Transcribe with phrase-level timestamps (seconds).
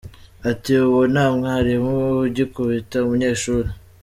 [0.49, 1.95] Ati ”Ubu nta mwarimu
[2.25, 3.69] ugikubita umunyeshuri.